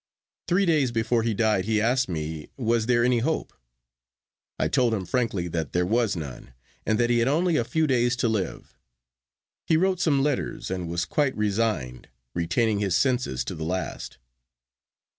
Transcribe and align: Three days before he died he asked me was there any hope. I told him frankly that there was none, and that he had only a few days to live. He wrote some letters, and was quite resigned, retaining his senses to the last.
Three 0.47 0.65
days 0.65 0.91
before 0.91 1.21
he 1.21 1.35
died 1.35 1.65
he 1.65 1.79
asked 1.79 2.09
me 2.09 2.49
was 2.57 2.87
there 2.87 3.03
any 3.03 3.19
hope. 3.19 3.53
I 4.57 4.67
told 4.67 4.95
him 4.95 5.05
frankly 5.05 5.47
that 5.49 5.73
there 5.73 5.85
was 5.85 6.15
none, 6.15 6.55
and 6.87 6.99
that 6.99 7.11
he 7.11 7.19
had 7.19 7.27
only 7.27 7.55
a 7.55 7.63
few 7.63 7.85
days 7.85 8.15
to 8.15 8.27
live. 8.27 8.75
He 9.67 9.77
wrote 9.77 9.99
some 9.99 10.23
letters, 10.23 10.71
and 10.71 10.89
was 10.89 11.05
quite 11.05 11.37
resigned, 11.37 12.09
retaining 12.33 12.79
his 12.79 12.97
senses 12.97 13.45
to 13.45 13.53
the 13.53 13.63
last. 13.63 14.17